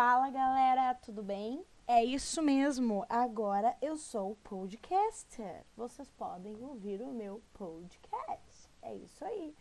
Fala 0.00 0.30
galera, 0.30 0.94
tudo 0.94 1.24
bem? 1.24 1.66
É 1.84 2.04
isso 2.04 2.40
mesmo, 2.40 3.04
agora 3.08 3.76
eu 3.82 3.96
sou 3.96 4.36
podcaster. 4.44 5.64
Vocês 5.76 6.08
podem 6.08 6.54
ouvir 6.62 7.02
o 7.02 7.08
meu 7.08 7.42
podcast. 7.52 8.70
É 8.80 8.94
isso 8.94 9.24
aí. 9.24 9.52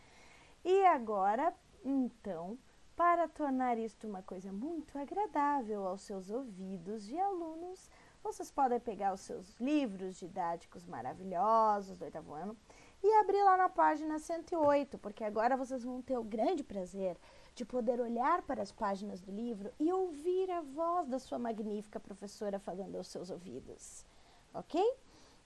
E 0.63 0.85
agora, 0.85 1.51
então, 1.83 2.55
para 2.95 3.27
tornar 3.27 3.79
isto 3.79 4.07
uma 4.07 4.21
coisa 4.21 4.53
muito 4.53 4.95
agradável 4.99 5.87
aos 5.87 6.03
seus 6.03 6.29
ouvidos 6.29 7.07
de 7.07 7.17
alunos, 7.17 7.89
vocês 8.23 8.51
podem 8.51 8.79
pegar 8.79 9.13
os 9.13 9.21
seus 9.21 9.55
livros 9.59 10.17
didáticos 10.17 10.85
maravilhosos 10.85 11.97
do 11.97 12.05
oitavo 12.05 12.35
ano 12.35 12.55
e 13.03 13.11
abrir 13.15 13.41
lá 13.41 13.57
na 13.57 13.69
página 13.69 14.19
108, 14.19 14.99
porque 14.99 15.23
agora 15.23 15.57
vocês 15.57 15.83
vão 15.83 15.99
ter 15.99 16.17
o 16.19 16.23
grande 16.23 16.63
prazer 16.63 17.17
de 17.57 17.65
poder 17.65 17.99
olhar 17.99 18.43
para 18.43 18.61
as 18.61 18.71
páginas 18.71 19.19
do 19.19 19.31
livro 19.31 19.71
e 19.79 19.91
ouvir 19.91 20.49
a 20.51 20.61
voz 20.61 21.07
da 21.07 21.17
sua 21.17 21.39
magnífica 21.39 21.99
professora 21.99 22.59
falando 22.59 22.95
aos 22.95 23.07
seus 23.07 23.31
ouvidos. 23.31 24.05
Ok? 24.53 24.79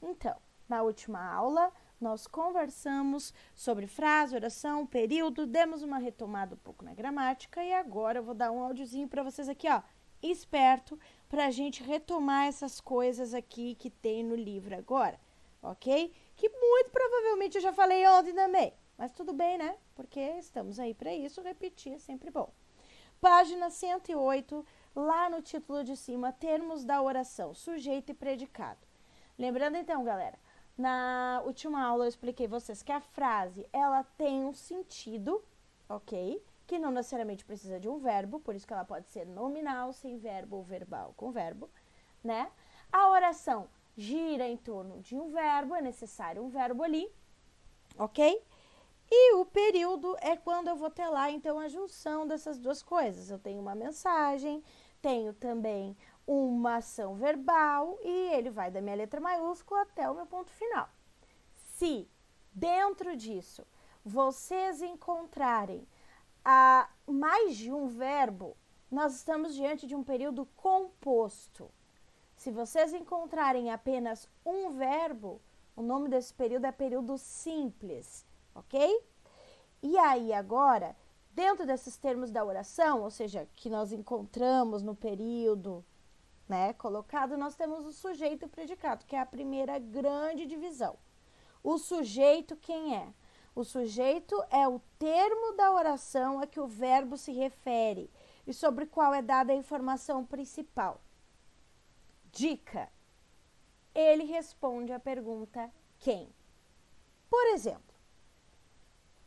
Então, 0.02 0.36
na 0.68 0.84
última 0.84 1.24
aula, 1.24 1.72
nós 2.02 2.28
conversamos 2.28 3.34
sobre 3.56 3.88
frase, 3.88 4.36
oração, 4.36 4.86
período, 4.86 5.46
demos 5.46 5.84
uma 5.84 6.00
retomada 6.00 6.56
um 6.56 6.58
pouco 6.58 6.84
na 6.84 6.94
gramática 6.94 7.64
e 7.64 7.72
agora 7.72 8.20
eu 8.20 8.24
vou 8.24 8.36
dar 8.36 8.52
um 8.52 8.62
áudiozinho 8.62 9.08
para 9.08 9.24
vocês 9.24 9.48
aqui, 9.48 9.70
ó, 9.70 9.82
esperto, 10.22 11.00
para 11.30 11.46
a 11.46 11.52
gente 11.52 11.82
retomar 11.82 12.48
essas 12.48 12.82
coisas 12.82 13.34
aqui 13.34 13.74
que 13.76 13.90
tem 13.90 14.22
no 14.22 14.36
livro 14.36 14.76
agora, 14.76 15.18
ok? 15.64 16.14
Que 16.36 16.50
muito 16.50 16.90
provavelmente 16.90 17.56
eu 17.56 17.62
já 17.62 17.72
falei 17.72 18.06
ontem 18.06 18.34
também. 18.34 18.74
Mas 19.02 19.12
tudo 19.14 19.34
bem, 19.34 19.58
né? 19.58 19.76
Porque 19.96 20.20
estamos 20.20 20.80
aí 20.80 20.94
para 20.94 21.12
isso, 21.12 21.42
repetir 21.42 21.94
é 21.94 21.98
sempre 21.98 22.30
bom. 22.30 22.54
Página 23.20 23.72
108, 23.72 24.64
lá 24.96 25.28
no 25.28 25.42
título 25.42 25.84
de 25.84 25.98
cima, 25.98 26.32
termos 26.32 26.86
da 26.86 27.02
oração, 27.02 27.52
sujeito 27.52 28.12
e 28.12 28.14
predicado. 28.14 28.78
Lembrando 29.40 29.76
então, 29.76 30.04
galera, 30.04 30.38
na 30.78 31.42
última 31.44 31.84
aula 31.84 32.04
eu 32.04 32.10
expliquei 32.10 32.46
vocês 32.48 32.84
que 32.84 32.92
a 32.92 33.02
frase, 33.02 33.68
ela 33.74 34.04
tem 34.04 34.46
um 34.46 34.54
sentido, 34.54 35.44
ok? 35.90 36.40
Que 36.68 36.78
não 36.78 36.92
necessariamente 36.92 37.44
precisa 37.44 37.80
de 37.80 37.90
um 37.90 37.98
verbo, 37.98 38.40
por 38.40 38.54
isso 38.54 38.68
que 38.68 38.74
ela 38.74 38.86
pode 38.86 39.10
ser 39.10 39.26
nominal, 39.26 39.94
sem 39.94 40.20
verbo 40.20 40.58
ou 40.58 40.64
verbal 40.64 41.16
com 41.18 41.32
verbo, 41.32 41.72
né? 42.24 42.52
A 42.92 43.10
oração 43.10 43.68
gira 43.98 44.48
em 44.48 44.58
torno 44.58 45.00
de 45.00 45.16
um 45.16 45.32
verbo, 45.32 45.74
é 45.74 45.82
necessário 45.82 46.44
um 46.44 46.50
verbo 46.50 46.84
ali, 46.84 47.12
ok? 47.98 48.46
E 49.14 49.34
o 49.34 49.46
período 49.46 50.16
é 50.22 50.38
quando 50.38 50.70
eu 50.70 50.76
vou 50.78 50.90
ter 50.90 51.06
lá, 51.10 51.30
então, 51.30 51.60
a 51.60 51.68
junção 51.68 52.26
dessas 52.26 52.58
duas 52.58 52.82
coisas. 52.82 53.30
Eu 53.30 53.38
tenho 53.38 53.60
uma 53.60 53.76
mensagem, 53.76 54.64
tenho 55.02 55.34
também 55.34 55.98
uma 56.26 56.78
ação 56.78 57.16
verbal 57.16 58.00
e 58.02 58.30
ele 58.34 58.50
vai 58.50 58.72
da 58.72 58.80
minha 58.80 58.96
letra 58.96 59.20
maiúscula 59.20 59.82
até 59.82 60.10
o 60.10 60.16
meu 60.16 60.26
ponto 60.26 60.50
final. 60.52 60.88
Se 61.76 62.08
dentro 62.54 63.18
disso 63.18 63.68
vocês 64.06 64.82
encontrarem 64.82 65.86
a 66.46 66.90
mais 67.06 67.58
de 67.58 67.70
um 67.70 67.88
verbo, 67.88 68.56
nós 68.90 69.14
estamos 69.16 69.54
diante 69.54 69.86
de 69.86 69.96
um 69.96 70.04
período 70.04 70.46
composto. 70.56 71.70
Se 72.38 72.50
vocês 72.50 72.94
encontrarem 72.94 73.72
apenas 73.72 74.30
um 74.46 74.70
verbo, 74.70 75.42
o 75.76 75.82
nome 75.82 76.08
desse 76.08 76.34
período 76.34 76.66
é 76.66 76.72
período 76.72 77.18
simples 77.18 78.26
ok? 78.54 79.04
E 79.82 79.98
aí, 79.98 80.34
agora, 80.34 80.96
dentro 81.32 81.66
desses 81.66 81.98
termos 81.98 82.32
da 82.32 82.44
oração, 82.44 83.02
ou 83.02 83.10
seja, 83.10 83.48
que 83.56 83.70
nós 83.70 83.92
encontramos 83.92 84.84
no 84.84 84.96
período 84.96 85.84
né, 86.48 86.74
colocado, 86.74 87.38
nós 87.38 87.56
temos 87.56 87.86
o 87.86 87.92
sujeito 87.92 88.44
e 88.44 88.46
o 88.46 88.50
predicado, 88.50 89.06
que 89.06 89.16
é 89.16 89.20
a 89.20 89.26
primeira 89.26 89.80
grande 89.80 90.46
divisão. 90.46 90.98
O 91.64 91.78
sujeito, 91.78 92.56
quem 92.56 92.96
é? 92.96 93.14
O 93.56 93.64
sujeito 93.64 94.42
é 94.50 94.68
o 94.68 94.80
termo 94.98 95.54
da 95.54 95.72
oração 95.72 96.40
a 96.40 96.48
que 96.48 96.60
o 96.60 96.68
verbo 96.68 97.18
se 97.18 97.32
refere 97.32 98.10
e 98.48 98.54
sobre 98.54 98.86
qual 98.86 99.14
é 99.14 99.22
dada 99.22 99.52
a 99.52 99.56
informação 99.56 100.26
principal. 100.26 101.02
Dica: 102.32 102.90
ele 103.94 104.24
responde 104.24 104.94
à 104.94 105.00
pergunta 105.00 105.70
quem. 106.00 106.34
Por 107.30 107.46
exemplo, 107.48 107.91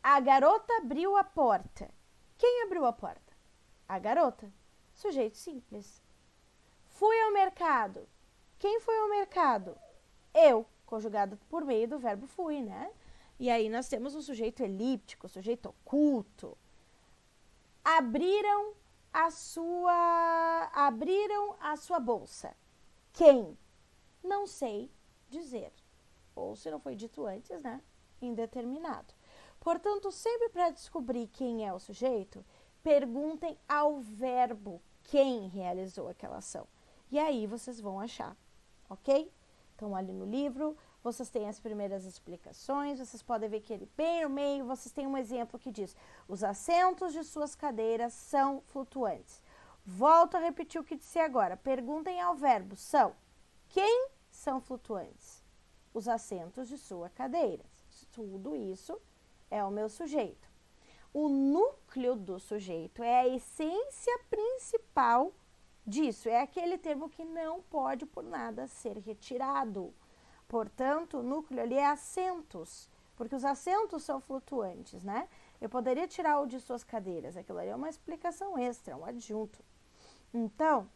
a 0.07 0.19
garota 0.19 0.71
abriu 0.77 1.17
a 1.17 1.23
porta. 1.23 1.89
Quem 2.37 2.61
abriu 2.61 2.85
a 2.85 2.93
porta? 2.93 3.33
A 3.89 3.97
garota. 3.97 4.53
Sujeito 4.93 5.35
simples. 5.35 5.99
Fui 6.89 7.19
ao 7.23 7.33
mercado. 7.33 8.07
Quem 8.59 8.79
foi 8.81 8.95
ao 8.99 9.09
mercado? 9.09 9.75
Eu, 10.31 10.63
conjugado 10.85 11.39
por 11.49 11.65
meio 11.65 11.87
do 11.87 11.97
verbo 11.97 12.27
fui, 12.27 12.61
né? 12.61 12.93
E 13.39 13.49
aí 13.49 13.67
nós 13.67 13.89
temos 13.89 14.13
o 14.13 14.21
sujeito 14.21 14.61
elíptico, 14.61 15.27
sujeito 15.27 15.69
oculto. 15.69 16.55
Abriram 17.83 18.75
a 19.11 19.31
sua 19.31 20.69
abriram 20.71 21.55
a 21.59 21.75
sua 21.77 21.99
bolsa. 21.99 22.55
Quem? 23.11 23.57
Não 24.23 24.45
sei 24.45 24.91
dizer. 25.31 25.73
Ou 26.35 26.55
se 26.55 26.69
não 26.69 26.79
foi 26.79 26.95
dito 26.95 27.25
antes, 27.25 27.59
né? 27.63 27.81
Indeterminado. 28.21 29.14
Portanto, 29.65 30.11
sempre 30.11 30.49
para 30.49 30.69
descobrir 30.69 31.25
quem 31.25 31.67
é 31.67 31.73
o 31.73 31.79
sujeito, 31.79 32.45
perguntem 32.83 33.57
ao 33.67 33.99
verbo 33.99 34.79
quem 35.05 35.47
realizou 35.47 36.07
aquela 36.07 36.37
ação. 36.37 36.67
E 37.09 37.17
aí 37.17 37.47
vocês 37.47 37.81
vão 37.81 37.99
achar, 37.99 38.37
ok? 38.87 39.33
Então, 39.73 39.95
ali 39.95 40.13
no 40.13 40.23
livro, 40.23 40.77
vocês 41.03 41.31
têm 41.31 41.49
as 41.49 41.59
primeiras 41.59 42.05
explicações, 42.05 42.99
vocês 42.99 43.23
podem 43.23 43.49
ver 43.49 43.61
que 43.61 43.73
ele 43.73 43.89
bem 43.97 44.21
no 44.21 44.29
meio, 44.29 44.67
vocês 44.67 44.91
têm 44.91 45.07
um 45.07 45.17
exemplo 45.17 45.57
que 45.57 45.71
diz: 45.71 45.95
os 46.27 46.43
assentos 46.43 47.11
de 47.11 47.23
suas 47.23 47.55
cadeiras 47.55 48.13
são 48.13 48.61
flutuantes. 48.67 49.41
Volto 49.83 50.37
a 50.37 50.41
repetir 50.41 50.79
o 50.79 50.83
que 50.83 50.95
disse 50.95 51.17
agora. 51.17 51.57
Perguntem 51.57 52.21
ao 52.21 52.35
verbo 52.35 52.75
são. 52.75 53.15
Quem 53.69 54.09
são 54.29 54.61
flutuantes? 54.61 55.43
Os 55.91 56.07
assentos 56.07 56.67
de 56.67 56.77
sua 56.77 57.09
cadeira. 57.09 57.65
Tudo 58.11 58.55
isso 58.55 59.01
é 59.55 59.63
o 59.63 59.71
meu 59.71 59.87
sujeito. 59.89 60.49
O 61.13 61.29
núcleo 61.29 62.15
do 62.15 62.39
sujeito 62.39 63.01
é 63.01 63.21
a 63.21 63.27
essência 63.27 64.19
principal 64.29 65.33
disso, 65.87 66.27
é 66.27 66.41
aquele 66.41 66.77
termo 66.77 67.07
que 67.07 67.23
não 67.23 67.61
pode 67.61 68.05
por 68.05 68.23
nada 68.23 68.67
ser 68.67 68.97
retirado. 68.97 69.93
Portanto, 70.47 71.19
o 71.19 71.23
núcleo 71.23 71.61
ali 71.61 71.75
é 71.75 71.85
assentos, 71.85 72.89
porque 73.15 73.35
os 73.35 73.45
assentos 73.45 74.03
são 74.03 74.19
flutuantes, 74.19 75.03
né? 75.03 75.29
Eu 75.61 75.69
poderia 75.69 76.07
tirar 76.07 76.41
o 76.41 76.45
de 76.45 76.59
suas 76.59 76.83
cadeiras, 76.83 77.37
aquilo 77.37 77.59
ali 77.59 77.69
é 77.69 77.75
uma 77.75 77.89
explicação 77.89 78.57
extra, 78.57 78.97
um 78.97 79.05
adjunto. 79.05 79.63
Então, 80.33 80.89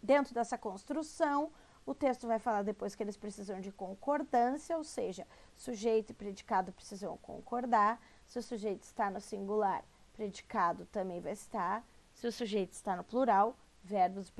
dentro 0.00 0.32
dessa 0.32 0.56
construção, 0.56 1.50
o 1.86 1.94
texto 1.94 2.26
vai 2.26 2.40
falar 2.40 2.62
depois 2.62 2.96
que 2.96 3.02
eles 3.02 3.16
precisam 3.16 3.60
de 3.60 3.70
concordância, 3.70 4.76
ou 4.76 4.82
seja, 4.82 5.24
sujeito 5.56 6.10
e 6.10 6.14
predicado 6.14 6.72
precisam 6.72 7.16
concordar. 7.18 8.02
Se 8.26 8.40
o 8.40 8.42
sujeito 8.42 8.82
está 8.82 9.08
no 9.08 9.20
singular, 9.20 9.84
predicado 10.12 10.84
também 10.86 11.20
vai 11.20 11.32
estar. 11.32 11.86
Se 12.12 12.26
o 12.26 12.32
sujeito 12.32 12.72
está 12.72 12.96
no 12.96 13.04
plural, 13.04 13.56
verbos 13.84 14.32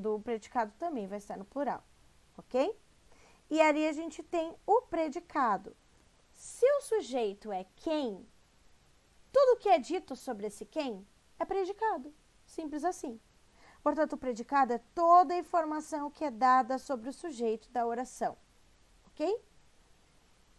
do 0.00 0.20
predicado 0.20 0.72
também 0.78 1.06
vai 1.06 1.18
estar 1.18 1.36
no 1.36 1.44
plural, 1.44 1.84
ok? 2.38 2.74
E 3.50 3.60
ali 3.60 3.86
a 3.86 3.92
gente 3.92 4.22
tem 4.22 4.54
o 4.66 4.80
predicado. 4.82 5.76
Se 6.32 6.64
o 6.78 6.80
sujeito 6.80 7.52
é 7.52 7.66
quem, 7.76 8.26
tudo 9.30 9.58
que 9.58 9.68
é 9.68 9.78
dito 9.78 10.16
sobre 10.16 10.46
esse 10.46 10.64
quem 10.64 11.06
é 11.38 11.44
predicado. 11.44 12.14
Simples 12.46 12.82
assim. 12.82 13.20
Portanto, 13.84 14.14
o 14.14 14.16
predicado 14.16 14.72
é 14.72 14.78
toda 14.94 15.34
a 15.34 15.38
informação 15.38 16.10
que 16.10 16.24
é 16.24 16.30
dada 16.30 16.78
sobre 16.78 17.10
o 17.10 17.12
sujeito 17.12 17.70
da 17.70 17.86
oração. 17.86 18.34
Ok? 19.08 19.44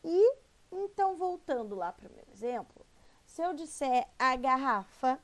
E, 0.03 0.35
então, 0.71 1.17
voltando 1.17 1.73
lá 1.73 1.91
para 1.91 2.07
o 2.07 2.13
meu 2.13 2.23
exemplo, 2.31 2.85
se 3.25 3.41
eu 3.41 3.51
disser 3.55 4.07
a 4.19 4.35
garrafa 4.35 5.19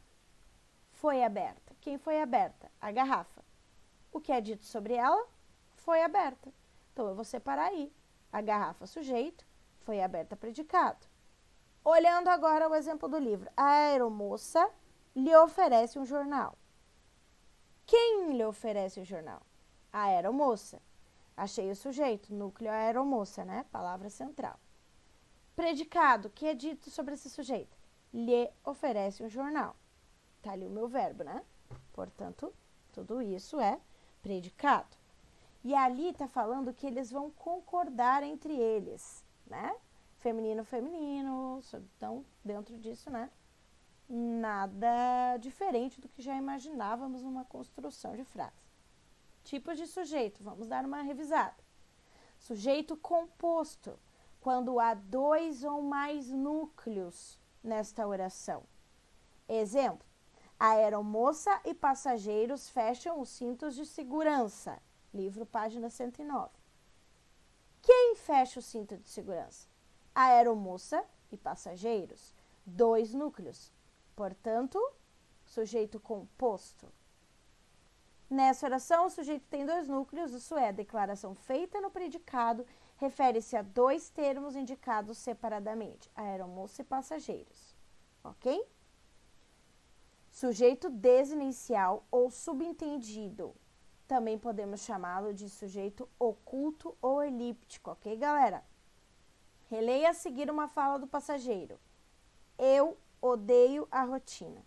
foi 0.94 1.24
aberta, 1.24 1.76
quem 1.80 2.00
foi 2.00 2.20
aberta? 2.20 2.72
A 2.82 2.92
garrafa. 2.92 3.46
O 4.12 4.20
que 4.20 4.32
é 4.32 4.42
dito 4.42 4.66
sobre 4.66 4.96
ela 4.96 5.24
foi 5.76 6.02
aberta. 6.02 6.52
Então, 6.92 7.08
eu 7.08 7.14
vou 7.14 7.24
separar 7.24 7.68
aí. 7.68 7.94
A 8.34 8.42
garrafa, 8.42 8.88
sujeito, 8.88 9.46
foi 9.82 10.02
aberta, 10.02 10.36
predicado. 10.36 11.06
Olhando 11.86 12.30
agora 12.30 12.68
o 12.68 12.74
exemplo 12.74 13.08
do 13.08 13.20
livro, 13.20 13.48
a 13.56 13.66
aeromoça 13.66 14.68
lhe 15.16 15.36
oferece 15.36 16.00
um 16.00 16.06
jornal. 16.06 16.58
Quem 17.92 18.38
lhe 18.38 18.46
oferece 18.46 19.02
o 19.02 19.04
jornal? 19.04 19.42
A 19.92 20.04
aeromoça. 20.04 20.82
Achei 21.36 21.70
o 21.70 21.76
sujeito, 21.76 22.34
núcleo 22.34 22.72
aeromoça, 22.72 23.44
né? 23.44 23.66
Palavra 23.70 24.10
central. 24.10 24.58
Predicado, 25.58 26.30
que 26.30 26.48
é 26.48 26.54
dito 26.54 26.90
sobre 26.90 27.16
esse 27.16 27.30
sujeito? 27.30 27.78
Lhe 28.14 28.50
oferece 28.64 29.22
um 29.22 29.28
jornal. 29.28 29.76
Tá 30.42 30.54
ali 30.54 30.66
o 30.68 30.72
meu 30.72 30.88
verbo, 30.88 31.26
né? 31.26 31.44
Portanto, 31.92 32.54
Tudo 32.94 33.22
isso 33.22 33.60
é 33.60 33.78
predicado. 34.22 34.96
E 35.62 35.76
ali 35.76 36.12
está 36.12 36.30
falando 36.30 36.74
que 36.74 36.88
eles 36.88 37.12
vão 37.12 37.30
concordar 37.30 38.24
entre 38.24 38.54
eles, 38.58 39.22
né? 39.46 39.76
Feminino, 40.20 40.64
feminino. 40.64 41.62
Então, 41.98 42.24
dentro 42.42 42.78
disso, 42.78 43.10
né? 43.10 43.30
Nada 44.14 45.38
diferente 45.38 46.02
do 46.02 46.10
que 46.10 46.22
já 46.22 46.36
imaginávamos 46.36 47.24
numa 47.24 47.46
construção 47.46 48.14
de 48.14 48.26
frase. 48.26 48.52
Tipos 49.42 49.78
de 49.78 49.88
sujeito, 49.88 50.44
vamos 50.44 50.68
dar 50.68 50.84
uma 50.84 51.02
revisada. 51.02 51.56
Sujeito 52.38 52.98
composto, 52.98 53.98
quando 54.42 54.82
há 54.82 54.94
dois 54.94 55.64
ou 55.64 55.82
mais 55.82 56.30
núcleos 56.30 57.40
nesta 57.64 58.06
oração. 58.06 58.64
Exemplo: 59.48 60.06
a 60.60 60.72
aeromoça 60.72 61.62
e 61.64 61.74
passageiros 61.74 62.68
fecham 62.68 63.22
os 63.22 63.30
cintos 63.30 63.76
de 63.76 63.86
segurança. 63.86 64.78
Livro, 65.14 65.46
página 65.46 65.90
109. 65.90 66.50
Quem 67.82 68.18
fecha 68.18 68.60
o 68.60 68.62
cinto 68.62 68.98
de 68.98 69.08
segurança? 69.08 69.70
A 70.14 70.24
aeromoça 70.24 71.02
e 71.32 71.38
passageiros. 71.38 72.36
Dois 72.66 73.14
núcleos. 73.14 73.72
Portanto, 74.16 74.80
sujeito 75.46 76.00
composto. 76.00 76.88
Nessa 78.30 78.66
oração, 78.66 79.08
o 79.08 79.10
sujeito 79.10 79.46
tem 79.50 79.66
dois 79.66 79.90
núcleos, 79.90 80.32
isso 80.32 80.56
é, 80.56 80.70
a 80.70 80.72
declaração 80.72 81.36
feita 81.36 81.82
no 81.82 81.92
predicado 81.92 82.66
refere-se 82.96 83.58
a 83.58 83.62
dois 83.62 84.10
termos 84.10 84.56
indicados 84.56 85.18
separadamente, 85.18 86.10
aeromoça 86.16 86.82
e 86.82 86.86
passageiros. 86.86 87.76
Ok? 88.24 88.66
Sujeito 90.30 90.90
desinicial 90.90 92.06
ou 92.10 92.30
subentendido. 92.30 93.54
Também 94.08 94.38
podemos 94.38 94.82
chamá-lo 94.82 95.34
de 95.34 95.50
sujeito 95.50 96.08
oculto 96.20 96.96
ou 97.02 97.24
elíptico, 97.24 97.92
ok, 97.92 98.16
galera? 98.16 98.64
Releia 99.70 100.12
a 100.12 100.14
seguir 100.14 100.50
uma 100.52 100.68
fala 100.68 101.00
do 101.00 101.08
passageiro. 101.08 101.80
Eu 102.58 102.98
odeio 103.22 103.88
a 103.92 104.04
rotina. 104.04 104.66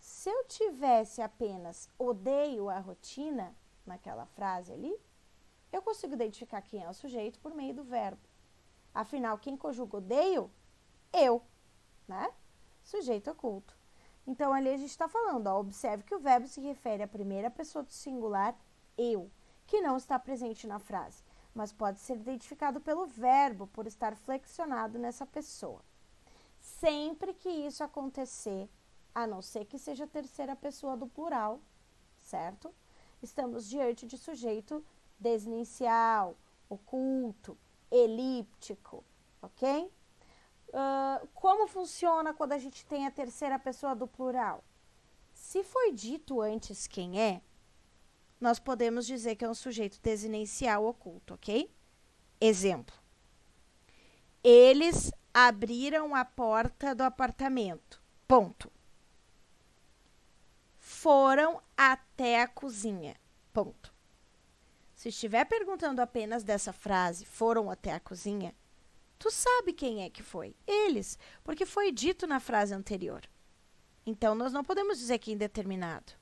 Se 0.00 0.28
eu 0.28 0.44
tivesse 0.46 1.22
apenas 1.22 1.88
odeio 1.96 2.68
a 2.68 2.80
rotina 2.80 3.54
naquela 3.86 4.26
frase 4.26 4.72
ali, 4.72 4.94
eu 5.72 5.80
consigo 5.80 6.14
identificar 6.14 6.60
quem 6.62 6.82
é 6.82 6.90
o 6.90 6.94
sujeito 6.94 7.38
por 7.38 7.54
meio 7.54 7.74
do 7.74 7.84
verbo. 7.84 8.20
Afinal, 8.92 9.38
quem 9.38 9.56
conjuga 9.56 9.98
odeio? 9.98 10.50
Eu, 11.12 11.42
né? 12.06 12.32
Sujeito 12.82 13.30
oculto. 13.30 13.76
Então, 14.26 14.52
ali 14.52 14.70
a 14.70 14.76
gente 14.76 14.90
está 14.90 15.08
falando, 15.08 15.46
ó, 15.46 15.60
observe 15.60 16.02
que 16.02 16.14
o 16.14 16.18
verbo 16.18 16.48
se 16.48 16.60
refere 16.60 17.02
à 17.02 17.08
primeira 17.08 17.50
pessoa 17.50 17.84
do 17.84 17.92
singular 17.92 18.56
eu, 18.96 19.30
que 19.66 19.80
não 19.80 19.96
está 19.96 20.18
presente 20.18 20.66
na 20.66 20.78
frase, 20.78 21.22
mas 21.54 21.72
pode 21.72 22.00
ser 22.00 22.16
identificado 22.16 22.80
pelo 22.80 23.06
verbo 23.06 23.66
por 23.68 23.86
estar 23.86 24.16
flexionado 24.16 24.98
nessa 24.98 25.26
pessoa. 25.26 25.82
Sempre 26.64 27.34
que 27.34 27.50
isso 27.50 27.84
acontecer, 27.84 28.70
a 29.14 29.26
não 29.26 29.42
ser 29.42 29.66
que 29.66 29.78
seja 29.78 30.04
a 30.04 30.06
terceira 30.06 30.56
pessoa 30.56 30.96
do 30.96 31.06
plural, 31.06 31.60
certo? 32.22 32.74
Estamos 33.22 33.68
diante 33.68 34.06
de 34.06 34.16
sujeito 34.16 34.82
desinicial, 35.18 36.34
oculto, 36.66 37.56
elíptico, 37.90 39.04
ok? 39.42 39.92
Uh, 40.68 41.28
como 41.34 41.68
funciona 41.68 42.32
quando 42.32 42.52
a 42.52 42.58
gente 42.58 42.86
tem 42.86 43.06
a 43.06 43.10
terceira 43.10 43.58
pessoa 43.58 43.94
do 43.94 44.06
plural? 44.06 44.64
Se 45.34 45.62
foi 45.62 45.92
dito 45.92 46.40
antes 46.40 46.86
quem 46.86 47.20
é, 47.20 47.42
nós 48.40 48.58
podemos 48.58 49.04
dizer 49.04 49.36
que 49.36 49.44
é 49.44 49.50
um 49.50 49.54
sujeito 49.54 50.00
desinicial 50.00 50.86
oculto, 50.86 51.34
ok? 51.34 51.70
Exemplo. 52.40 52.96
Eles 54.42 55.12
abriram 55.34 56.14
a 56.14 56.24
porta 56.24 56.94
do 56.94 57.02
apartamento. 57.02 58.00
Ponto 58.26 58.72
foram 60.84 61.62
até 61.74 62.42
a 62.42 62.46
cozinha. 62.46 63.16
Ponto. 63.54 63.92
Se 64.94 65.08
estiver 65.08 65.46
perguntando 65.46 66.02
apenas 66.02 66.44
dessa 66.44 66.74
frase, 66.74 67.24
foram 67.24 67.70
até 67.70 67.92
a 67.92 68.00
cozinha, 68.00 68.54
tu 69.18 69.30
sabe 69.30 69.72
quem 69.72 70.02
é 70.02 70.10
que 70.10 70.22
foi? 70.22 70.54
Eles, 70.66 71.18
porque 71.42 71.64
foi 71.64 71.90
dito 71.90 72.26
na 72.26 72.38
frase 72.38 72.74
anterior. 72.74 73.22
Então, 74.04 74.34
nós 74.34 74.52
não 74.52 74.62
podemos 74.62 74.98
dizer 74.98 75.18
que 75.18 75.30
é 75.30 75.34
indeterminado. 75.34 76.12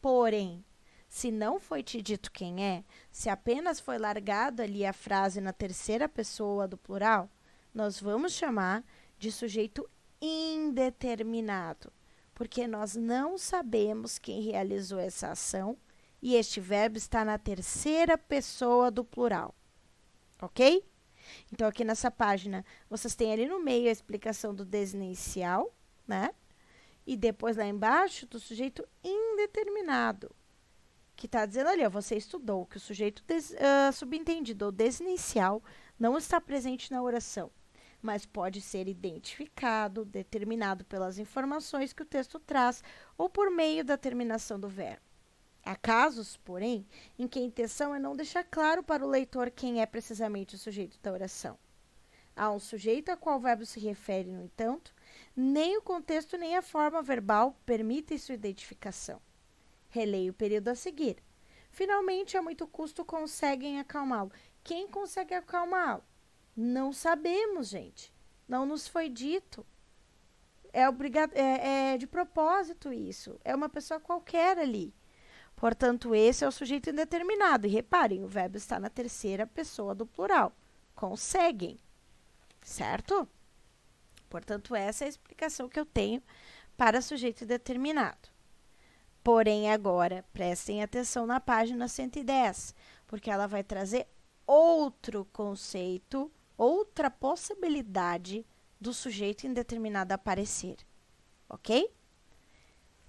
Porém, 0.00 0.64
se 1.08 1.30
não 1.30 1.60
foi 1.60 1.82
te 1.82 2.02
dito 2.02 2.32
quem 2.32 2.64
é, 2.64 2.84
se 3.12 3.28
apenas 3.28 3.78
foi 3.78 3.96
largado 3.96 4.60
ali 4.60 4.84
a 4.84 4.92
frase 4.92 5.40
na 5.40 5.52
terceira 5.52 6.08
pessoa 6.08 6.66
do 6.66 6.76
plural, 6.76 7.30
nós 7.74 8.00
vamos 8.00 8.32
chamar 8.32 8.84
de 9.18 9.30
sujeito 9.30 9.88
indeterminado 10.20 11.92
porque 12.38 12.68
nós 12.68 12.94
não 12.94 13.36
sabemos 13.36 14.16
quem 14.16 14.40
realizou 14.40 15.00
essa 15.00 15.32
ação 15.32 15.76
e 16.22 16.36
este 16.36 16.60
verbo 16.60 16.96
está 16.96 17.24
na 17.24 17.36
terceira 17.36 18.16
pessoa 18.16 18.92
do 18.92 19.02
plural. 19.02 19.52
Ok? 20.40 20.84
Então, 21.52 21.66
aqui 21.66 21.82
nessa 21.82 22.12
página, 22.12 22.64
vocês 22.88 23.16
têm 23.16 23.32
ali 23.32 23.44
no 23.44 23.58
meio 23.58 23.88
a 23.88 23.92
explicação 23.92 24.54
do 24.54 24.64
desinicial, 24.64 25.74
né? 26.06 26.30
E 27.04 27.16
depois 27.16 27.56
lá 27.56 27.66
embaixo 27.66 28.24
do 28.24 28.38
sujeito 28.38 28.86
indeterminado, 29.02 30.30
que 31.16 31.26
está 31.26 31.44
dizendo 31.44 31.70
ali, 31.70 31.84
ó, 31.84 31.90
você 31.90 32.14
estudou 32.14 32.66
que 32.66 32.76
o 32.76 32.80
sujeito 32.80 33.24
des, 33.26 33.50
uh, 33.50 33.92
subentendido 33.92 34.66
ou 34.66 34.70
desinicial 34.70 35.60
não 35.98 36.16
está 36.16 36.40
presente 36.40 36.90
na 36.90 37.02
oração 37.02 37.50
mas 38.00 38.24
pode 38.24 38.60
ser 38.60 38.86
identificado, 38.86 40.04
determinado 40.04 40.84
pelas 40.84 41.18
informações 41.18 41.92
que 41.92 42.02
o 42.02 42.06
texto 42.06 42.38
traz 42.38 42.82
ou 43.16 43.28
por 43.28 43.50
meio 43.50 43.84
da 43.84 43.96
terminação 43.96 44.58
do 44.58 44.68
verbo. 44.68 45.02
Há 45.64 45.76
casos, 45.76 46.36
porém, 46.38 46.86
em 47.18 47.26
que 47.26 47.38
a 47.38 47.42
intenção 47.42 47.94
é 47.94 47.98
não 47.98 48.16
deixar 48.16 48.44
claro 48.44 48.82
para 48.82 49.04
o 49.04 49.08
leitor 49.08 49.50
quem 49.50 49.82
é 49.82 49.86
precisamente 49.86 50.54
o 50.54 50.58
sujeito 50.58 50.98
da 51.02 51.12
oração. 51.12 51.58
Há 52.34 52.50
um 52.52 52.60
sujeito 52.60 53.10
a 53.10 53.16
qual 53.16 53.36
o 53.36 53.40
verbo 53.40 53.66
se 53.66 53.80
refere, 53.80 54.30
no 54.30 54.42
entanto, 54.42 54.94
nem 55.34 55.76
o 55.76 55.82
contexto 55.82 56.38
nem 56.38 56.56
a 56.56 56.62
forma 56.62 57.02
verbal 57.02 57.58
permitem 57.66 58.16
sua 58.16 58.36
identificação. 58.36 59.20
Releia 59.90 60.30
o 60.30 60.34
período 60.34 60.68
a 60.68 60.74
seguir. 60.74 61.22
Finalmente, 61.70 62.36
a 62.36 62.42
muito 62.42 62.66
custo 62.66 63.04
conseguem 63.04 63.78
acalmá-lo. 63.78 64.32
Quem 64.68 64.86
consegue 64.86 65.32
acalmá-lo? 65.32 66.04
Não 66.54 66.92
sabemos, 66.92 67.68
gente. 67.68 68.12
Não 68.46 68.66
nos 68.66 68.86
foi 68.86 69.08
dito. 69.08 69.64
É, 70.74 70.86
obrigado, 70.86 71.32
é, 71.34 71.94
é 71.94 71.96
de 71.96 72.06
propósito 72.06 72.92
isso. 72.92 73.40
É 73.42 73.54
uma 73.54 73.70
pessoa 73.70 73.98
qualquer 73.98 74.58
ali. 74.58 74.94
Portanto, 75.56 76.14
esse 76.14 76.44
é 76.44 76.46
o 76.46 76.52
sujeito 76.52 76.90
indeterminado. 76.90 77.66
E 77.66 77.70
reparem, 77.70 78.22
o 78.22 78.28
verbo 78.28 78.58
está 78.58 78.78
na 78.78 78.90
terceira 78.90 79.46
pessoa 79.46 79.94
do 79.94 80.06
plural. 80.06 80.54
Conseguem. 80.94 81.78
Certo? 82.60 83.26
Portanto, 84.28 84.74
essa 84.74 85.04
é 85.04 85.06
a 85.06 85.08
explicação 85.08 85.66
que 85.66 85.80
eu 85.80 85.86
tenho 85.86 86.22
para 86.76 87.00
sujeito 87.00 87.44
indeterminado. 87.44 88.28
Porém, 89.24 89.72
agora, 89.72 90.26
prestem 90.30 90.82
atenção 90.82 91.24
na 91.24 91.40
página 91.40 91.88
110, 91.88 92.74
porque 93.06 93.30
ela 93.30 93.46
vai 93.46 93.64
trazer 93.64 94.06
outro 94.48 95.26
conceito 95.32 96.32
outra 96.58 97.08
possibilidade 97.08 98.44
do 98.80 98.92
sujeito 98.92 99.46
indeterminado 99.46 100.12
aparecer. 100.12 100.78
Ok? 101.48 101.88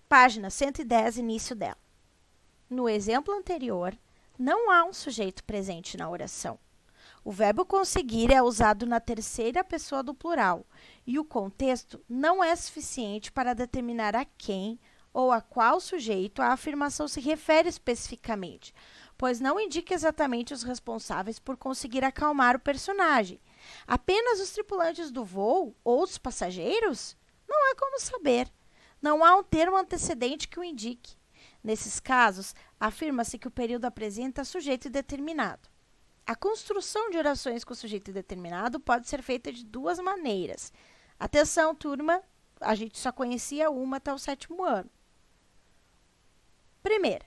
Página 0.08 0.52
110, 0.52 1.18
início 1.18 1.56
dela. 1.56 1.78
No 2.70 2.88
exemplo 2.88 3.34
anterior, 3.34 3.98
não 4.38 4.70
há 4.70 4.86
um 4.86 4.94
sujeito 4.94 5.44
presente 5.44 5.98
na 5.98 6.08
oração. 6.08 6.60
O 7.26 7.32
verbo 7.32 7.66
conseguir 7.66 8.32
é 8.32 8.42
usado 8.42 8.86
na 8.86 9.00
terceira 9.00 9.64
pessoa 9.64 10.04
do 10.04 10.14
plural 10.14 10.66
e 11.06 11.20
o 11.20 11.26
contexto 11.26 12.04
não 12.08 12.44
é 12.44 12.56
suficiente 12.56 13.32
para 13.32 13.54
determinar 13.56 14.16
a 14.16 14.24
quem 14.24 14.80
ou 15.12 15.32
a 15.32 15.42
qual 15.42 15.80
sujeito 15.80 16.42
a 16.42 16.50
afirmação 16.54 17.08
se 17.08 17.20
refere 17.20 17.68
especificamente, 17.68 18.74
pois 19.20 19.42
não 19.42 19.60
indica 19.60 19.94
exatamente 19.94 20.54
os 20.54 20.64
responsáveis 20.64 21.40
por 21.40 21.58
conseguir 21.58 22.06
acalmar 22.06 22.56
o 22.56 22.60
personagem. 22.60 23.38
Apenas 23.86 24.40
os 24.40 24.52
tripulantes 24.52 25.12
do 25.12 25.26
voo 25.26 25.76
ou 25.84 26.02
os 26.02 26.18
passageiros? 26.18 27.18
Não 27.46 27.70
há 27.70 27.76
como 27.76 28.00
saber. 28.00 28.50
Não 29.02 29.22
há 29.22 29.36
um 29.36 29.44
termo 29.44 29.76
antecedente 29.76 30.48
que 30.48 30.58
o 30.58 30.64
indique. 30.64 31.18
Nesses 31.62 32.00
casos, 32.00 32.56
afirma-se 32.80 33.38
que 33.38 33.48
o 33.50 33.52
período 33.52 33.84
apresenta 33.84 34.46
sujeito 34.46 34.90
determinado. 34.90 35.68
A 36.26 36.34
construção 36.34 37.10
de 37.10 37.18
orações 37.18 37.66
com 37.66 37.76
sujeito 37.76 38.14
determinado 38.14 38.80
pode 38.80 39.10
ser 39.10 39.22
feita 39.22 39.52
de 39.52 39.66
duas 39.66 40.00
maneiras. 40.00 40.72
Atenção, 41.20 41.76
turma, 41.76 42.24
a 42.62 42.74
gente 42.74 42.98
só 42.98 43.12
conhecia 43.12 43.70
uma 43.70 43.98
até 43.98 44.14
o 44.14 44.18
sétimo 44.18 44.64
ano. 44.64 44.90
Primeiro, 46.82 47.26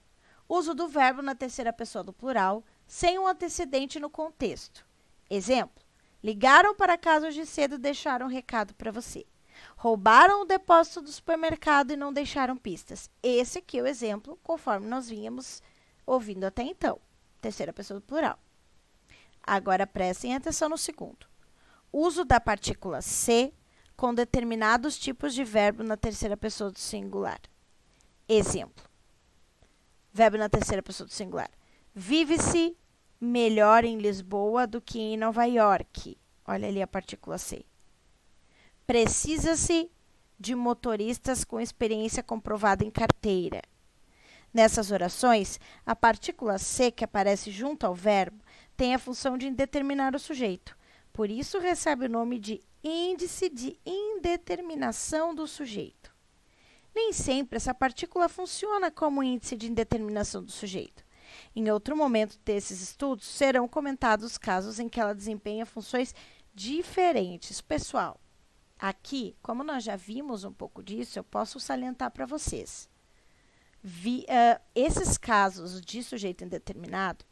uso 0.48 0.74
do 0.74 0.88
verbo 0.88 1.22
na 1.22 1.34
terceira 1.34 1.72
pessoa 1.72 2.04
do 2.04 2.12
plural, 2.12 2.64
sem 2.86 3.18
um 3.18 3.26
antecedente 3.26 3.98
no 3.98 4.10
contexto. 4.10 4.84
Exemplo: 5.30 5.82
ligaram 6.22 6.74
para 6.74 6.98
casa 6.98 7.28
hoje 7.28 7.46
cedo 7.46 7.76
e 7.76 7.78
deixaram 7.78 8.26
um 8.26 8.30
recado 8.30 8.74
para 8.74 8.92
você. 8.92 9.26
Roubaram 9.76 10.42
o 10.42 10.44
depósito 10.44 11.02
do 11.02 11.12
supermercado 11.12 11.92
e 11.92 11.96
não 11.96 12.12
deixaram 12.12 12.56
pistas. 12.56 13.10
Esse 13.22 13.58
aqui 13.58 13.78
é 13.78 13.82
o 13.82 13.86
exemplo, 13.86 14.38
conforme 14.42 14.86
nós 14.86 15.08
vínhamos 15.08 15.62
ouvindo 16.06 16.44
até 16.44 16.62
então. 16.62 17.00
Terceira 17.40 17.72
pessoa 17.72 18.00
do 18.00 18.06
plural. 18.06 18.38
Agora 19.42 19.86
prestem 19.86 20.34
atenção 20.34 20.68
no 20.68 20.78
segundo. 20.78 21.26
Uso 21.92 22.24
da 22.24 22.40
partícula 22.40 23.02
se 23.02 23.52
com 23.96 24.14
determinados 24.14 24.98
tipos 24.98 25.34
de 25.34 25.44
verbo 25.44 25.82
na 25.82 25.96
terceira 25.96 26.36
pessoa 26.36 26.70
do 26.70 26.78
singular. 26.78 27.40
Exemplo. 28.28 28.91
Verbo 30.12 30.36
na 30.36 30.48
terceira 30.48 30.82
pessoa 30.82 31.06
do 31.06 31.12
singular. 31.12 31.50
Vive-se 31.94 32.76
melhor 33.20 33.84
em 33.84 33.98
Lisboa 33.98 34.66
do 34.66 34.80
que 34.80 34.98
em 34.98 35.16
Nova 35.16 35.44
York. 35.44 36.18
Olha 36.46 36.68
ali 36.68 36.82
a 36.82 36.86
partícula 36.86 37.38
C. 37.38 37.64
Precisa-se 38.86 39.90
de 40.38 40.54
motoristas 40.54 41.44
com 41.44 41.60
experiência 41.60 42.22
comprovada 42.22 42.84
em 42.84 42.90
carteira. 42.90 43.62
Nessas 44.52 44.90
orações, 44.90 45.58
a 45.86 45.96
partícula 45.96 46.58
C 46.58 46.90
que 46.90 47.04
aparece 47.04 47.50
junto 47.50 47.86
ao 47.86 47.94
verbo 47.94 48.42
tem 48.76 48.94
a 48.94 48.98
função 48.98 49.38
de 49.38 49.46
indeterminar 49.46 50.14
o 50.14 50.18
sujeito. 50.18 50.76
Por 51.10 51.30
isso, 51.30 51.58
recebe 51.58 52.06
o 52.06 52.10
nome 52.10 52.38
de 52.38 52.60
índice 52.84 53.48
de 53.48 53.78
indeterminação 53.86 55.34
do 55.34 55.46
sujeito. 55.46 56.11
Nem 56.94 57.12
sempre 57.12 57.56
essa 57.56 57.74
partícula 57.74 58.28
funciona 58.28 58.90
como 58.90 59.22
índice 59.22 59.56
de 59.56 59.70
indeterminação 59.70 60.42
do 60.42 60.52
sujeito. 60.52 61.04
Em 61.56 61.70
outro 61.70 61.96
momento 61.96 62.38
desses 62.44 62.80
estudos, 62.80 63.26
serão 63.26 63.66
comentados 63.66 64.36
casos 64.36 64.78
em 64.78 64.88
que 64.88 65.00
ela 65.00 65.14
desempenha 65.14 65.64
funções 65.64 66.14
diferentes. 66.54 67.60
Pessoal, 67.60 68.20
aqui, 68.78 69.36
como 69.42 69.64
nós 69.64 69.84
já 69.84 69.96
vimos 69.96 70.44
um 70.44 70.52
pouco 70.52 70.82
disso, 70.82 71.18
eu 71.18 71.24
posso 71.24 71.58
salientar 71.58 72.10
para 72.10 72.26
vocês. 72.26 72.88
Vi, 73.82 74.20
uh, 74.28 74.60
esses 74.74 75.18
casos 75.18 75.80
de 75.80 76.02
sujeito 76.02 76.44
indeterminado 76.44 77.24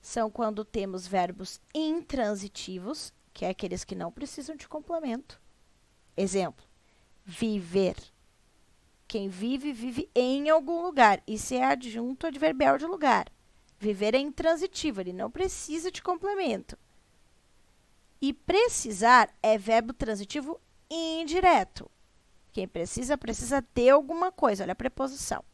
são 0.00 0.30
quando 0.30 0.64
temos 0.64 1.06
verbos 1.06 1.60
intransitivos, 1.74 3.12
que 3.34 3.44
é 3.44 3.50
aqueles 3.50 3.84
que 3.84 3.94
não 3.94 4.10
precisam 4.10 4.56
de 4.56 4.66
complemento. 4.66 5.40
Exemplo: 6.16 6.64
viver. 7.24 7.96
Quem 9.10 9.28
vive, 9.28 9.72
vive 9.72 10.08
em 10.14 10.48
algum 10.50 10.82
lugar. 10.82 11.20
Isso 11.26 11.52
é 11.52 11.64
adjunto 11.64 12.28
adverbial 12.28 12.78
de 12.78 12.86
lugar. 12.86 13.26
Viver 13.76 14.14
é 14.14 14.18
intransitivo, 14.18 15.00
ele 15.00 15.12
não 15.12 15.28
precisa 15.28 15.90
de 15.90 16.00
complemento. 16.00 16.78
E 18.22 18.32
precisar 18.32 19.28
é 19.42 19.58
verbo 19.58 19.92
transitivo 19.92 20.60
indireto. 20.88 21.90
Quem 22.52 22.68
precisa, 22.68 23.18
precisa 23.18 23.60
ter 23.60 23.90
alguma 23.90 24.30
coisa. 24.30 24.62
Olha 24.62 24.74
a 24.74 24.76
preposição. 24.76 25.44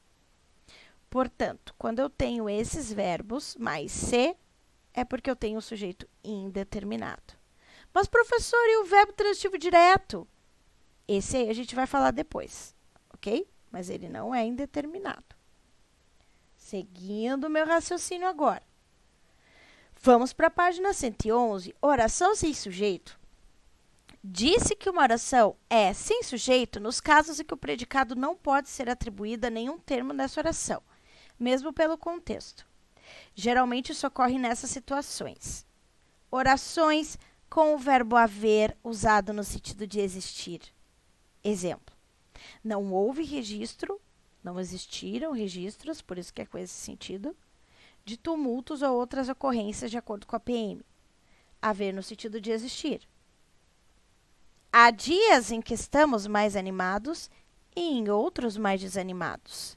Portanto, 1.09 1.75
quando 1.79 2.01
eu 2.01 2.11
tenho 2.11 2.51
esses 2.51 2.93
verbos 2.93 3.57
mais 3.59 3.91
se, 3.91 4.37
é 4.93 5.03
porque 5.03 5.31
eu 5.31 5.37
tenho 5.37 5.57
o 5.57 5.63
sujeito 5.63 6.07
indeterminado. 6.23 7.33
Mas, 7.95 8.07
professor, 8.07 8.67
e 8.67 8.83
o 8.83 8.85
verbo 8.85 9.15
transitivo 9.15 9.57
direto? 9.57 10.29
Esse 11.09 11.39
aí 11.39 11.49
a 11.49 11.55
gente 11.55 11.75
vai 11.75 11.87
falar 11.87 12.11
depois, 12.11 12.76
ok? 13.17 13.47
Mas 13.71 13.91
ele 13.91 14.09
não 14.09 14.35
é 14.35 14.45
indeterminado. 14.45 15.37
Seguindo 16.57 17.45
o 17.45 17.51
meu 17.51 17.67
raciocínio 17.67 18.29
agora. 18.29 18.63
Vamos 20.01 20.33
para 20.33 20.47
a 20.47 20.51
página 20.51 20.93
111, 20.93 21.75
oração 21.81 22.37
sem 22.37 22.55
sujeito. 22.55 23.19
Disse 24.23 24.75
que 24.75 24.89
uma 24.91 25.03
oração 25.03 25.57
é 25.69 25.93
sem 25.93 26.23
sujeito 26.23 26.81
nos 26.81 27.01
casos 27.01 27.41
em 27.41 27.45
que 27.45 27.55
o 27.55 27.57
predicado 27.57 28.15
não 28.15 28.37
pode 28.37 28.69
ser 28.69 28.89
atribuído 28.89 29.47
a 29.47 29.51
nenhum 29.51 29.79
termo 29.79 30.13
nessa 30.13 30.41
oração 30.41 30.83
mesmo 31.39 31.73
pelo 31.73 31.99
contexto. 31.99 32.67
Geralmente 33.35 33.93
isso 33.93 34.07
ocorre 34.07 34.39
nessas 34.39 34.71
situações. 34.71 35.67
Orações 36.31 37.19
com 37.49 37.75
o 37.75 37.79
verbo 37.79 38.17
haver 38.17 38.77
usado 38.83 39.33
no 39.33 39.45
sentido 39.45 39.87
de 39.87 40.01
existir. 40.01 40.61
Exemplo: 41.45 41.96
Não 42.63 42.93
houve 42.93 43.23
registro, 43.23 44.01
não 44.43 44.61
existiram 44.61 45.33
registros, 45.33 46.01
por 46.01 46.19
isso 46.19 46.33
que 46.33 46.43
é 46.43 46.47
com 46.47 46.59
esse 46.59 46.75
sentido, 46.75 47.37
de 48.05 48.17
tumultos 48.17 48.83
ou 48.83 48.95
outras 48.95 49.29
ocorrências 49.29 49.91
de 49.91 49.99
acordo 49.99 50.27
com 50.27 50.37
a 50.37 50.41
PM. 50.41 50.81
Haver 51.61 51.93
no 51.93 52.03
sentido 52.03 52.41
de 52.41 52.51
existir. 52.51 53.09
Há 54.73 54.91
dias 54.91 55.51
em 55.51 55.61
que 55.61 55.75
estamos 55.75 56.27
mais 56.27 56.55
animados 56.55 57.31
e 57.75 57.81
em 57.81 58.09
outros 58.09 58.57
mais 58.57 58.81
desanimados. 58.81 59.77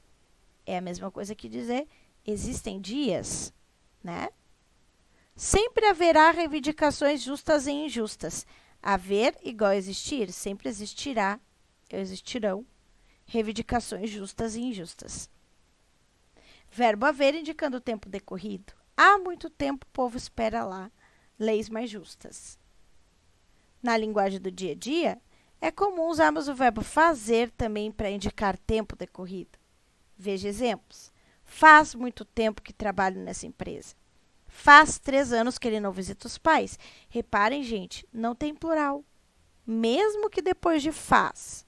É 0.66 0.78
a 0.78 0.80
mesma 0.80 1.10
coisa 1.10 1.34
que 1.34 1.48
dizer 1.48 1.88
existem 2.26 2.80
dias, 2.80 3.52
né? 4.04 4.28
Sempre 5.34 5.86
haverá 5.86 6.30
reivindicações 6.30 7.22
justas 7.22 7.66
e 7.66 7.70
injustas. 7.70 8.46
Haver 8.82 9.36
igual 9.42 9.72
existir, 9.72 10.30
sempre 10.32 10.68
existirá, 10.68 11.40
existirão 11.96 12.66
reivindicações 13.26 14.10
justas 14.10 14.56
e 14.56 14.60
injustas. 14.60 15.30
Verbo 16.70 17.06
haver 17.06 17.34
indicando 17.34 17.76
o 17.76 17.80
tempo 17.80 18.08
decorrido. 18.08 18.72
Há 18.96 19.18
muito 19.18 19.48
tempo 19.48 19.86
o 19.86 19.92
povo 19.92 20.16
espera 20.16 20.64
lá 20.64 20.90
leis 21.38 21.68
mais 21.68 21.88
justas. 21.88 22.58
Na 23.82 23.96
linguagem 23.96 24.38
do 24.38 24.50
dia 24.50 24.72
a 24.72 24.74
dia, 24.74 25.18
é 25.60 25.70
comum 25.70 26.08
usarmos 26.08 26.48
o 26.48 26.54
verbo 26.54 26.82
fazer 26.82 27.50
também 27.50 27.90
para 27.90 28.10
indicar 28.10 28.58
tempo 28.58 28.94
decorrido. 28.94 29.58
Veja 30.18 30.48
exemplos. 30.48 31.10
Faz 31.44 31.94
muito 31.94 32.24
tempo 32.24 32.62
que 32.62 32.72
trabalho 32.72 33.20
nessa 33.20 33.46
empresa. 33.46 33.94
Faz 34.46 34.98
três 34.98 35.32
anos 35.32 35.56
que 35.56 35.66
ele 35.66 35.80
não 35.80 35.92
visita 35.92 36.26
os 36.26 36.36
pais. 36.36 36.78
Reparem, 37.08 37.62
gente, 37.62 38.06
não 38.12 38.34
tem 38.34 38.54
plural. 38.54 39.04
Mesmo 39.66 40.28
que 40.28 40.42
depois 40.42 40.82
de 40.82 40.92
faz 40.92 41.64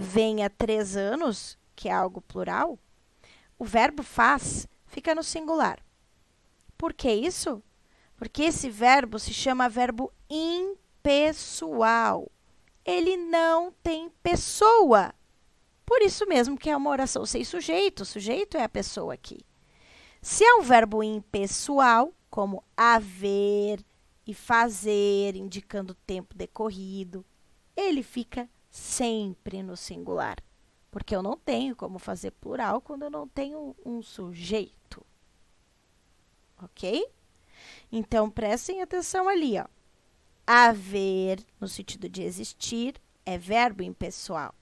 venha 0.00 0.48
três 0.48 0.96
anos, 0.96 1.58
que 1.74 1.88
é 1.88 1.92
algo 1.92 2.20
plural, 2.20 2.78
o 3.58 3.64
verbo 3.64 4.04
faz 4.04 4.68
fica 4.86 5.12
no 5.12 5.24
singular. 5.24 5.84
Por 6.76 6.94
que 6.94 7.10
isso? 7.10 7.60
Porque 8.16 8.44
esse 8.44 8.70
verbo 8.70 9.18
se 9.18 9.34
chama 9.34 9.68
verbo 9.68 10.12
impessoal. 10.30 12.30
Ele 12.84 13.16
não 13.16 13.72
tem 13.82 14.08
pessoa. 14.22 15.12
Por 15.84 16.00
isso 16.00 16.26
mesmo 16.26 16.56
que 16.56 16.70
é 16.70 16.76
uma 16.76 16.90
oração 16.90 17.26
sem 17.26 17.42
sujeito. 17.42 18.02
O 18.02 18.06
sujeito 18.06 18.56
é 18.56 18.62
a 18.62 18.68
pessoa 18.68 19.14
aqui. 19.14 19.40
Se 20.22 20.44
é 20.44 20.54
um 20.54 20.62
verbo 20.62 21.02
impessoal, 21.02 22.14
como 22.30 22.62
haver 22.76 23.84
e 24.24 24.32
fazer, 24.32 25.34
indicando 25.34 25.94
tempo 25.94 26.36
decorrido, 26.36 27.24
ele 27.76 28.02
fica 28.02 28.48
sempre 28.68 29.62
no 29.62 29.76
singular. 29.76 30.36
Porque 30.90 31.14
eu 31.14 31.22
não 31.22 31.36
tenho 31.36 31.76
como 31.76 31.98
fazer 31.98 32.30
plural 32.32 32.80
quando 32.80 33.02
eu 33.02 33.10
não 33.10 33.28
tenho 33.28 33.76
um 33.84 34.02
sujeito. 34.02 35.04
Ok? 36.62 37.06
Então, 37.92 38.30
prestem 38.30 38.82
atenção 38.82 39.28
ali, 39.28 39.58
ó. 39.58 39.66
Haver, 40.46 41.44
no 41.60 41.68
sentido 41.68 42.08
de 42.08 42.22
existir, 42.22 43.00
é 43.24 43.36
verbo 43.36 43.82
impessoal 43.82 44.54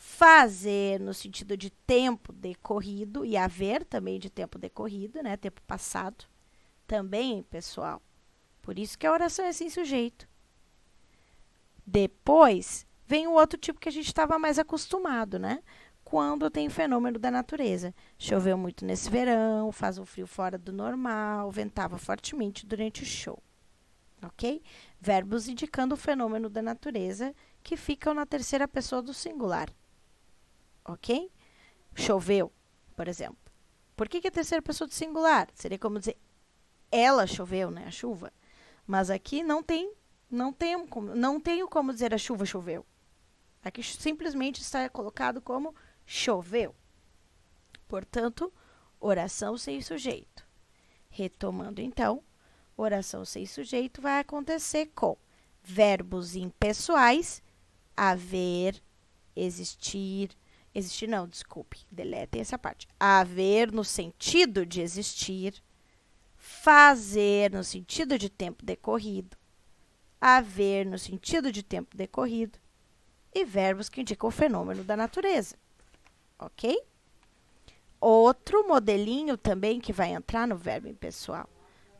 fazer 0.00 0.98
no 0.98 1.12
sentido 1.12 1.58
de 1.58 1.68
tempo 1.68 2.32
decorrido 2.32 3.22
e 3.22 3.36
haver 3.36 3.84
também 3.84 4.18
de 4.18 4.30
tempo 4.30 4.58
decorrido, 4.58 5.22
né, 5.22 5.36
tempo 5.36 5.60
passado, 5.66 6.24
também 6.86 7.42
pessoal. 7.42 8.00
Por 8.62 8.78
isso 8.78 8.98
que 8.98 9.06
a 9.06 9.12
oração 9.12 9.44
é 9.44 9.52
sem 9.52 9.68
sujeito. 9.68 10.26
Depois 11.86 12.86
vem 13.10 13.26
o 13.26 13.32
outro 13.32 13.58
tipo 13.58 13.80
que 13.80 13.88
a 13.88 13.92
gente 13.92 14.06
estava 14.06 14.38
mais 14.38 14.58
acostumado, 14.58 15.38
né? 15.38 15.62
Quando 16.04 16.50
tem 16.50 16.68
fenômeno 16.68 17.18
da 17.18 17.30
natureza. 17.30 17.94
Choveu 18.18 18.56
muito 18.56 18.84
nesse 18.84 19.10
verão, 19.10 19.72
faz 19.72 19.98
um 19.98 20.04
frio 20.06 20.26
fora 20.26 20.56
do 20.56 20.72
normal, 20.72 21.50
ventava 21.50 21.98
fortemente 21.98 22.66
durante 22.66 23.02
o 23.02 23.06
show. 23.06 23.42
Ok? 24.22 24.62
Verbos 25.00 25.48
indicando 25.48 25.94
o 25.94 25.98
fenômeno 25.98 26.48
da 26.48 26.62
natureza 26.62 27.34
que 27.62 27.76
ficam 27.76 28.14
na 28.14 28.26
terceira 28.26 28.68
pessoa 28.68 29.02
do 29.02 29.14
singular 29.14 29.68
ok? 30.84 31.30
Choveu, 31.94 32.52
por 32.96 33.08
exemplo. 33.08 33.38
Por 33.96 34.08
que, 34.08 34.20
que 34.20 34.28
é 34.28 34.30
terceira 34.30 34.62
pessoa 34.62 34.88
do 34.88 34.94
singular? 34.94 35.48
Seria 35.54 35.78
como 35.78 35.98
dizer 35.98 36.16
ela 36.90 37.26
choveu, 37.26 37.70
né? 37.70 37.84
A 37.86 37.90
chuva. 37.90 38.32
Mas 38.86 39.10
aqui 39.10 39.42
não 39.42 39.62
tem, 39.62 39.92
não 40.28 40.52
tenho, 40.52 40.88
não 41.14 41.38
tenho 41.40 41.68
como 41.68 41.92
dizer 41.92 42.12
a 42.12 42.18
chuva 42.18 42.44
choveu. 42.44 42.84
Aqui 43.62 43.82
simplesmente 43.82 44.62
está 44.62 44.88
colocado 44.88 45.40
como 45.40 45.74
choveu. 46.06 46.74
Portanto, 47.86 48.52
oração 48.98 49.58
sem 49.58 49.82
sujeito. 49.82 50.46
Retomando 51.10 51.80
então, 51.80 52.22
oração 52.76 53.24
sem 53.24 53.44
sujeito 53.44 54.00
vai 54.00 54.20
acontecer 54.20 54.86
com 54.94 55.16
verbos 55.62 56.36
impessoais, 56.36 57.42
haver, 57.94 58.82
existir, 59.36 60.30
existir 60.74 61.06
não, 61.06 61.28
desculpe, 61.28 61.86
deletem 61.90 62.40
essa 62.40 62.58
parte. 62.58 62.88
Haver 62.98 63.70
no 63.70 63.84
sentido 63.84 64.64
de 64.64 64.80
existir, 64.80 65.62
fazer 66.36 67.52
no 67.52 67.62
sentido 67.62 68.18
de 68.18 68.30
tempo 68.30 68.64
decorrido, 68.64 69.36
haver 70.18 70.86
no 70.86 70.98
sentido 70.98 71.52
de 71.52 71.62
tempo 71.62 71.94
decorrido 71.94 72.58
e 73.32 73.44
verbos 73.44 73.88
que 73.88 74.00
indicam 74.00 74.28
o 74.28 74.32
fenômeno 74.32 74.84
da 74.84 74.96
natureza. 74.96 75.56
Ok? 76.38 76.80
Outro 78.00 78.66
modelinho 78.66 79.36
também 79.36 79.80
que 79.80 79.92
vai 79.92 80.12
entrar 80.12 80.46
no 80.46 80.56
verbo 80.56 80.88
impessoal. 80.88 81.48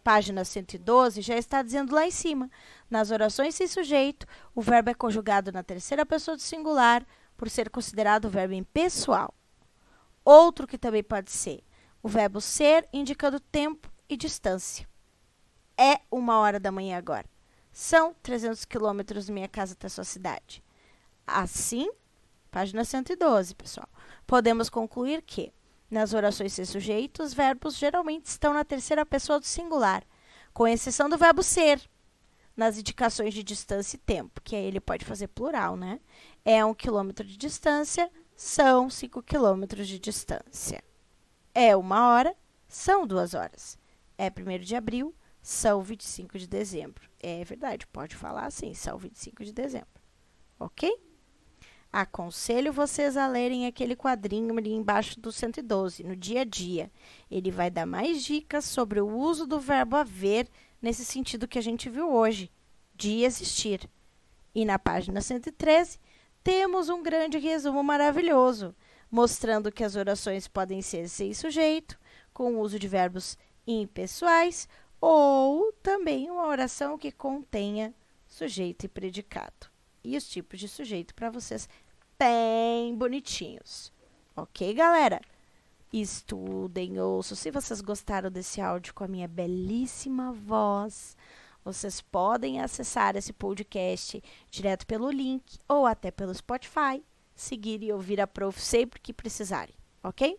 Página 0.02 0.44
112 0.44 1.20
já 1.20 1.36
está 1.36 1.62
dizendo 1.62 1.94
lá 1.94 2.06
em 2.06 2.10
cima. 2.10 2.50
Nas 2.88 3.10
orações 3.10 3.54
sem 3.54 3.66
sujeito, 3.66 4.26
o 4.54 4.62
verbo 4.62 4.90
é 4.90 4.94
conjugado 4.94 5.52
na 5.52 5.62
terceira 5.62 6.06
pessoa 6.06 6.36
do 6.36 6.42
singular, 6.42 7.06
por 7.36 7.48
ser 7.48 7.70
considerado 7.70 8.30
verbo 8.30 8.54
impessoal. 8.54 9.34
Outro 10.24 10.66
que 10.66 10.78
também 10.78 11.02
pode 11.02 11.30
ser 11.30 11.62
o 12.02 12.08
verbo 12.08 12.40
ser, 12.40 12.88
indicando 12.92 13.38
tempo 13.38 13.90
e 14.08 14.16
distância. 14.16 14.88
É 15.76 16.00
uma 16.10 16.38
hora 16.38 16.58
da 16.58 16.72
manhã 16.72 16.96
agora. 16.96 17.26
São 17.72 18.14
300 18.22 18.64
quilômetros 18.64 19.28
minha 19.28 19.48
casa 19.48 19.74
até 19.74 19.88
sua 19.88 20.04
cidade. 20.04 20.62
Assim, 21.26 21.90
página 22.50 22.84
112, 22.84 23.54
pessoal. 23.54 23.88
Podemos 24.26 24.68
concluir 24.68 25.22
que, 25.22 25.52
nas 25.90 26.12
orações 26.12 26.52
sem 26.52 26.64
sujeito, 26.64 27.22
os 27.22 27.34
verbos 27.34 27.76
geralmente 27.76 28.26
estão 28.26 28.52
na 28.52 28.64
terceira 28.64 29.04
pessoa 29.06 29.40
do 29.40 29.46
singular, 29.46 30.04
com 30.52 30.66
exceção 30.66 31.08
do 31.08 31.18
verbo 31.18 31.42
ser, 31.42 31.80
nas 32.56 32.76
indicações 32.78 33.32
de 33.32 33.42
distância 33.42 33.96
e 33.96 34.00
tempo, 34.00 34.40
que 34.42 34.54
aí 34.54 34.64
ele 34.64 34.80
pode 34.80 35.04
fazer 35.04 35.28
plural, 35.28 35.76
né? 35.76 36.00
É 36.44 36.64
um 36.64 36.74
quilômetro 36.74 37.26
de 37.26 37.36
distância, 37.36 38.10
são 38.36 38.90
cinco 38.90 39.22
quilômetros 39.22 39.86
de 39.88 39.98
distância. 39.98 40.82
É 41.54 41.76
uma 41.76 42.08
hora, 42.08 42.36
são 42.68 43.06
duas 43.06 43.34
horas. 43.34 43.78
É 44.16 44.28
1 44.28 44.60
de 44.60 44.76
abril, 44.76 45.14
são 45.42 45.82
25 45.82 46.38
de 46.38 46.46
dezembro. 46.46 47.08
É 47.18 47.42
verdade, 47.44 47.86
pode 47.86 48.14
falar 48.14 48.46
assim, 48.46 48.74
são 48.74 48.98
25 48.98 49.44
de 49.44 49.52
dezembro. 49.52 50.00
Ok? 50.58 50.90
Aconselho 51.92 52.72
vocês 52.72 53.16
a 53.16 53.26
lerem 53.26 53.66
aquele 53.66 53.96
quadrinho 53.96 54.56
ali 54.56 54.72
embaixo 54.72 55.18
do 55.18 55.32
112, 55.32 56.04
no 56.04 56.14
dia 56.14 56.42
a 56.42 56.44
dia. 56.44 56.88
Ele 57.28 57.50
vai 57.50 57.68
dar 57.68 57.84
mais 57.84 58.22
dicas 58.22 58.64
sobre 58.64 59.00
o 59.00 59.08
uso 59.08 59.44
do 59.44 59.58
verbo 59.58 59.96
haver 59.96 60.48
nesse 60.80 61.04
sentido 61.04 61.48
que 61.48 61.58
a 61.58 61.62
gente 61.62 61.90
viu 61.90 62.12
hoje, 62.12 62.48
de 62.94 63.24
existir. 63.24 63.90
E 64.54 64.64
na 64.64 64.78
página 64.78 65.20
113, 65.20 65.98
temos 66.44 66.88
um 66.88 67.02
grande 67.02 67.38
resumo 67.38 67.82
maravilhoso, 67.82 68.72
mostrando 69.10 69.72
que 69.72 69.82
as 69.82 69.96
orações 69.96 70.46
podem 70.46 70.80
ser 70.82 71.08
sem 71.08 71.34
sujeito, 71.34 71.98
com 72.32 72.54
o 72.54 72.60
uso 72.60 72.78
de 72.78 72.86
verbos 72.86 73.36
impessoais, 73.66 74.68
ou 75.00 75.72
também 75.82 76.30
uma 76.30 76.46
oração 76.46 76.96
que 76.96 77.10
contenha 77.10 77.92
sujeito 78.28 78.84
e 78.84 78.88
predicado. 78.88 79.69
E 80.02 80.16
os 80.16 80.28
tipos 80.28 80.58
de 80.58 80.68
sujeito 80.68 81.14
para 81.14 81.30
vocês 81.30 81.68
bem 82.18 82.94
bonitinhos. 82.94 83.92
Ok, 84.36 84.72
galera? 84.74 85.20
estudem, 85.92 87.00
ouçam. 87.00 87.36
Se 87.36 87.50
vocês 87.50 87.80
gostaram 87.80 88.30
desse 88.30 88.60
áudio 88.60 88.94
com 88.94 89.04
a 89.04 89.08
minha 89.08 89.26
belíssima 89.26 90.32
voz, 90.32 91.16
vocês 91.64 92.00
podem 92.00 92.60
acessar 92.60 93.16
esse 93.16 93.32
podcast 93.32 94.22
direto 94.50 94.86
pelo 94.86 95.10
link 95.10 95.58
ou 95.68 95.86
até 95.86 96.10
pelo 96.10 96.34
Spotify, 96.34 97.02
seguir 97.34 97.82
e 97.82 97.92
ouvir 97.92 98.20
a 98.20 98.26
prof 98.26 98.60
sempre 98.60 99.00
que 99.00 99.12
precisarem, 99.12 99.74
ok? 100.02 100.38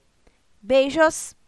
Beijos! 0.62 1.41